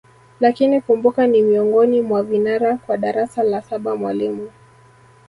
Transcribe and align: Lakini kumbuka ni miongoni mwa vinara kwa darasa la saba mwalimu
Lakini 0.39 0.81
kumbuka 0.81 1.27
ni 1.27 1.41
miongoni 1.41 2.01
mwa 2.01 2.23
vinara 2.23 2.77
kwa 2.77 2.97
darasa 2.97 3.43
la 3.43 3.61
saba 3.61 3.95
mwalimu 3.95 4.49